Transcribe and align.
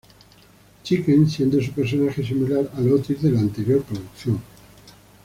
Chicken", 0.83 1.29
siendo 1.29 1.61
su 1.61 1.73
personaje 1.73 2.25
similar 2.25 2.71
al 2.73 2.91
Otis 2.91 3.21
de 3.21 3.29
la 3.31 3.41
anterior 3.41 3.83
producción. 3.83 4.41